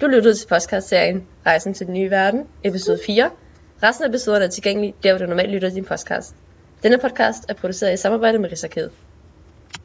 Du 0.00 0.06
lyttede 0.06 0.34
til 0.34 0.48
podcastserien 0.48 1.26
Rejsen 1.46 1.74
til 1.74 1.86
den 1.86 1.94
nye 1.94 2.10
verden, 2.10 2.48
episode 2.64 2.98
4. 3.06 3.30
Resten 3.82 4.04
af 4.04 4.08
episoderne 4.08 4.44
er 4.44 4.48
tilgængelige 4.48 4.94
der, 5.02 5.12
hvor 5.12 5.18
du 5.18 5.26
normalt 5.26 5.50
lytter 5.50 5.68
til 5.68 5.76
din 5.76 5.84
podcast. 5.84 6.34
Denne 6.82 6.98
podcast 6.98 7.44
er 7.48 7.54
produceret 7.54 7.92
i 7.94 7.96
samarbejde 7.96 8.38
med 8.38 8.50
Rigsarkivet. 8.50 8.90